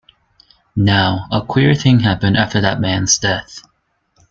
Now, 0.75 1.27
a 1.31 1.41
queer 1.45 1.75
thing 1.75 1.99
happened 1.99 2.35
after 2.35 2.59
that 2.61 2.81
man's 2.81 3.19
death. 3.19 3.61